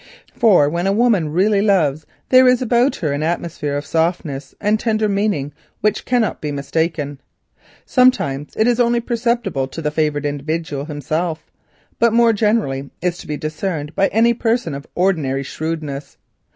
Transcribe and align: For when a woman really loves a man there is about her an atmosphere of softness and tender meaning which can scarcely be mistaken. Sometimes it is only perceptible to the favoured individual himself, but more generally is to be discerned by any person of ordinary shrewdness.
For 0.35 0.67
when 0.67 0.87
a 0.87 0.91
woman 0.91 1.31
really 1.31 1.61
loves 1.61 2.05
a 2.05 2.07
man 2.07 2.13
there 2.29 2.47
is 2.47 2.59
about 2.59 2.95
her 2.95 3.11
an 3.13 3.21
atmosphere 3.21 3.77
of 3.77 3.85
softness 3.85 4.55
and 4.59 4.79
tender 4.79 5.07
meaning 5.07 5.53
which 5.81 6.05
can 6.05 6.21
scarcely 6.23 6.37
be 6.41 6.51
mistaken. 6.51 7.21
Sometimes 7.85 8.55
it 8.55 8.65
is 8.65 8.79
only 8.79 8.99
perceptible 8.99 9.67
to 9.67 9.79
the 9.79 9.91
favoured 9.91 10.25
individual 10.25 10.85
himself, 10.85 11.51
but 11.99 12.13
more 12.13 12.33
generally 12.33 12.89
is 12.99 13.19
to 13.19 13.27
be 13.27 13.37
discerned 13.37 13.93
by 13.93 14.07
any 14.07 14.33
person 14.33 14.73
of 14.73 14.87
ordinary 14.95 15.43
shrewdness. 15.43 16.17